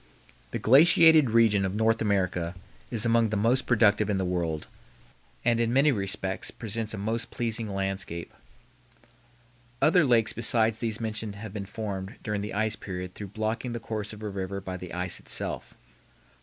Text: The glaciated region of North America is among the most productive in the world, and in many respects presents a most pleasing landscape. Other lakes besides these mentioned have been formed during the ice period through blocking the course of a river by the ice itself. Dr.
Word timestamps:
The 0.49 0.57
glaciated 0.57 1.29
region 1.29 1.63
of 1.63 1.75
North 1.75 2.01
America 2.01 2.55
is 2.89 3.05
among 3.05 3.29
the 3.29 3.37
most 3.37 3.67
productive 3.67 4.09
in 4.09 4.17
the 4.17 4.25
world, 4.25 4.65
and 5.45 5.59
in 5.59 5.71
many 5.71 5.91
respects 5.91 6.49
presents 6.49 6.95
a 6.95 6.97
most 6.97 7.29
pleasing 7.29 7.67
landscape. 7.67 8.33
Other 9.79 10.03
lakes 10.03 10.33
besides 10.33 10.79
these 10.79 10.99
mentioned 10.99 11.35
have 11.35 11.53
been 11.53 11.67
formed 11.67 12.15
during 12.23 12.41
the 12.41 12.55
ice 12.55 12.75
period 12.75 13.13
through 13.13 13.27
blocking 13.37 13.73
the 13.73 13.79
course 13.79 14.11
of 14.11 14.23
a 14.23 14.29
river 14.29 14.59
by 14.59 14.75
the 14.75 14.91
ice 14.91 15.19
itself. 15.19 15.69
Dr. 15.69 15.77